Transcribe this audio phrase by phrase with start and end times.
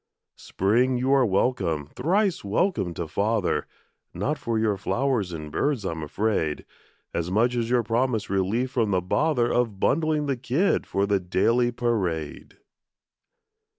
[0.39, 3.67] Spring, you are welcome, thrice welcome to father;
[4.15, 6.65] Not for your flowers and birds, I'm afraid,
[7.13, 11.19] As much as your promised relief from the bother Of bundling the kid for the
[11.19, 12.57] daily parade.